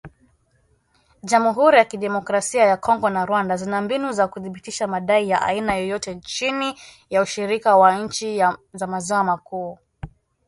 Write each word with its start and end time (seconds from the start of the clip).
Jamhuri 1.23 1.77
ya 1.77 1.85
Kidemokrasia 1.85 2.63
ya 2.65 2.77
Kongo 2.77 3.09
na 3.09 3.25
Rwanda 3.25 3.57
zina 3.57 3.81
mbinu 3.81 4.11
za 4.11 4.27
kuthibitisha 4.27 4.87
madai 4.87 5.29
ya 5.29 5.41
aina 5.41 5.75
yoyote 5.75 6.15
chini 6.19 6.75
ya 7.09 7.21
ushirika 7.21 7.77
wa 7.77 7.95
nchi 7.95 8.43
za 8.73 8.87
maziwa 8.87 9.23
makuu. 9.23 9.77